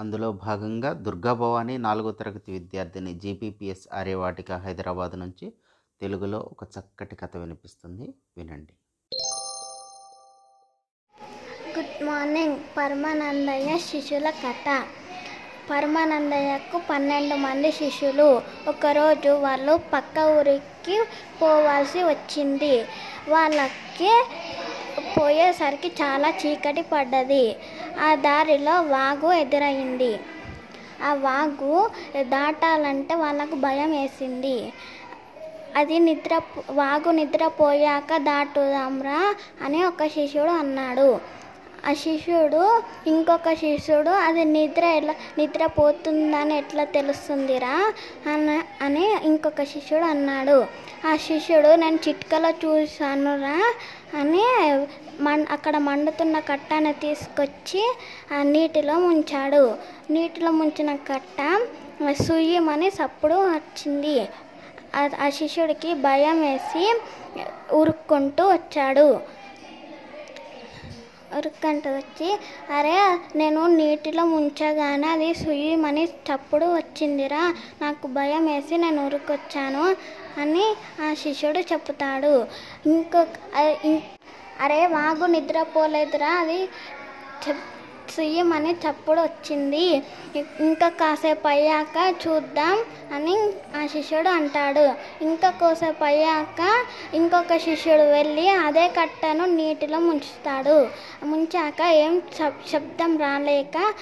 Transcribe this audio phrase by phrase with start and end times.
[0.00, 5.52] అందులో భాగంగా దుర్గాభవాని నాలుగో తరగతి విద్యార్థిని జీపీపీఎస్ ఆర్యవాటిక హైదరాబాద్ నుంచి
[6.00, 8.14] తెలుగులో ఒక చక్కటి కథ వినిపిస్తుంది.
[8.36, 8.72] వినండి.
[11.76, 12.56] Good morning.
[12.76, 14.84] పరమానందయ్య శిష్యుల కథ.
[15.70, 18.42] పరమానందయ్యకు పన్నెండు మంది శిష్యులు.
[18.68, 21.04] ఒకరోజు వాళ్ళు పక్క ఊరికి
[21.42, 22.82] పోవాల్సి వచ్చింది.
[23.28, 24.24] వాళ్ళకి
[25.18, 27.56] పోయేసరికి చాలా చీకటి పడ్డది.
[27.98, 30.20] ఆ దారిలో వాగు ఎదురయ్యింది
[31.04, 31.90] ఆ వాగు
[32.22, 34.72] దాటాలంటే వాళ్ళకు భయం వేసింది.
[35.76, 41.20] అది నిద్ర వాగు నిద్రపోయాక దాటుదాంరా అని ఒక శిష్యుడు అన్నాడు.
[41.86, 47.92] ఆ శిష్యుడు ఇంకొక శిష్యుడు అది నిద్ర ఎలా నిద్రపోతుందని ఎట్లా తెలుస్తుందిరా?
[48.32, 50.66] అని అని ఇంకొక శిష్యుడు అన్నాడు.
[51.06, 53.74] ఆ శిష్యుడు నేను చిట్కలో చూశానురా
[54.20, 54.44] అని
[55.22, 57.96] మం అక్కడ మండుతున్న కట్టను తీసుకొచ్చి
[58.38, 59.74] ఆ నీటిలో ముంచాడు.
[60.10, 61.60] నీటిలో ముంచిన కట్ట
[62.22, 64.28] సుయ్యమని సప్పుడు వచ్చింది.
[64.96, 66.94] ఆ- ఆ శిష్యుడికి భయం వేసి
[67.72, 69.20] ఉరుక్కుంటూ వచ్చాడు.
[71.36, 72.28] ఉరుక్కంటూ వచ్చి
[72.72, 72.96] అరే
[73.36, 77.42] నేను నీటిలో ముంచగానే అది సుయ్యమని చప్పుడు వచ్చిందిరా
[77.82, 79.84] నాకు భయం వేసి నేను ఉరుకొచ్చాను
[80.38, 80.66] అని
[81.00, 82.34] ఆ శిష్యుడు చెప్తాడు
[82.86, 83.28] ఇంకొక
[84.60, 86.60] అరే వాగు నిద్రపోలేదురా అది
[87.44, 87.66] చెప్
[88.16, 90.02] సుయ్యమని చప్పుడు వచ్చింది
[90.60, 92.84] ఇంకా కాసేపు అయ్యాక చూద్దాం
[93.14, 93.36] అని
[93.82, 94.94] ఆ శిష్యుడు అంటాడు.
[95.24, 96.84] ఇంకా కాసేపు అయ్యాక
[97.14, 100.88] ఇంకొక శిష్యుడు వెళ్ళి అదే కట్టను నీటిలో ముంచుతాడు.
[101.24, 103.92] ముంచాక ఏం శబ్- శబ్దం రాలేక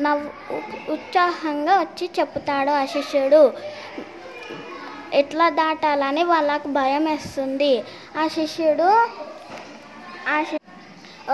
[0.00, 3.52] నవ్వు ఉత్సాహంగా వచ్చి చెప్తాడు ఆ శిష్యుడు.
[5.14, 7.84] ఎట్లా దాటాలని వాళ్ళకు భయం వేస్తుంది
[8.18, 9.08] ఆ శిష్యుడు
[10.28, 10.65] ఆ శి-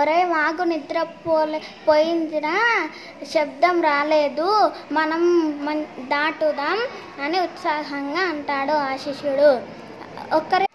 [0.01, 2.89] ఒరే వాగు నిద్ర పోలే పోయిందిరా.
[3.35, 4.73] శబ్దం రాలేదు.
[4.93, 6.79] మనం మన్ దాటుదాం
[7.25, 9.61] అని ఉత్సాహంగా అంటాడు ఆ శిష్యుడు.
[10.35, 10.67] ఒకరి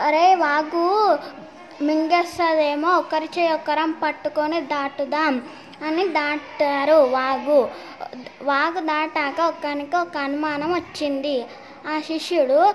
[0.00, 1.18] అరే వాగు
[1.84, 2.98] మింగేస్తుందేమో.
[2.98, 5.42] ఒకరి చేయి ఒకరం పట్టుకొని దాటుదాం
[5.86, 7.70] అని దాటారు వాగు.
[8.42, 11.44] వాగు దాటాక ఒకరికి ఒక అనుమానం వచ్చింది.
[11.88, 12.74] ఆ శిష్యుడు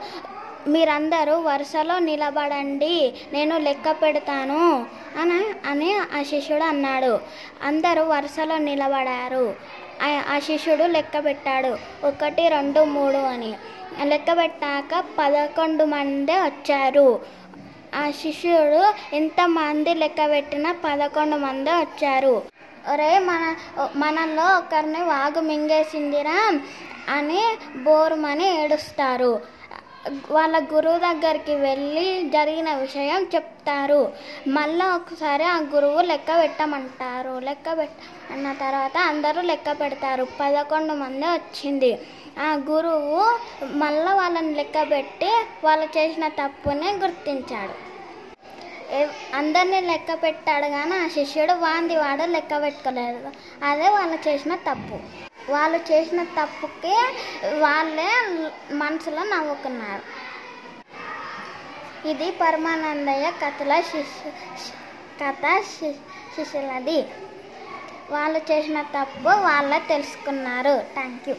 [0.69, 3.13] మీరందరూ వరుసలో నిలబడండి.
[3.33, 4.85] నేను లెక్క పెడతాను.
[5.19, 7.19] అని అని ఆ శిష్యుడు అన్నాడు.
[7.63, 9.55] అందరూ వరుసలో నిలబడారు.
[10.03, 11.77] ఆ- శిష్యుడు లెక్క పెట్టాడు.
[12.07, 13.53] ఒకటి రెండు మూడు అని.
[14.03, 17.21] లెక్క పెట్టాక పదకొండు మంది వచ్చారు.
[17.95, 22.41] ఆ శిష్యుడు ఎంతమంది లెక్క పెట్టినా పదకొండు మంది వచ్చారు.
[22.93, 23.55] ఒరే మన
[23.95, 26.59] మనలో ఒకరిని వాగు మింగేసిందిరా
[27.09, 27.41] అని
[27.75, 29.41] బోరుమని ఏడుస్తారు.
[30.31, 34.01] వాళ్ళ గురువు దగ్గరికి వెళ్ళి జరిగిన విషయం చెప్తారు.
[34.47, 37.33] మళ్ళీ ఒకసారి ఆ గురువు లెక్క పెట్టమంటారు.
[37.39, 40.27] లెక్క పెట్టన్న తర్వాత అందరూ లెక్క పెడతారు.
[40.41, 41.91] పదకొండు మంది వచ్చింది.
[42.39, 43.19] ఆ గురువు
[43.83, 45.31] మళ్ళీ వాళ్ళని లెక్క పెట్టి
[45.63, 47.75] వాళ్ళు చేసిన తప్పుని గుర్తించాడు.
[49.35, 53.31] అందరినీ లెక్క పెట్టాడు కానీ ఆ శిష్యుడు వాంది వాడు లెక్క పెట్టుకోలేదు.
[53.69, 54.99] అదే వాళ్ళు చేసిన తప్పు.
[55.49, 56.95] వాళ్ళు చేసిన తప్పుకి
[57.59, 58.25] వాళ్ళే
[58.73, 60.01] మనసులో నవ్వుకున్నారు.
[62.07, 64.31] ఇది పరమానందయ్య కథల శిష్యు
[65.23, 65.91] కథ శి-
[66.35, 67.07] శిష్యులది
[68.09, 70.83] వాళ్ళు చేసిన తప్పు వాళ్ళే తెలుసుకున్నారు.
[70.93, 71.35] Thank you